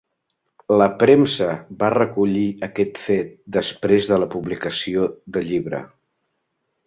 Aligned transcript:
La 0.81 0.85
premsa 1.01 1.49
va 1.83 1.89
recollir 1.95 2.47
aquest 2.69 2.97
fet 3.03 3.29
després 3.59 4.09
de 4.13 4.19
la 4.23 4.29
publicació 4.37 5.05
de 5.37 5.45
llibre. 5.51 5.83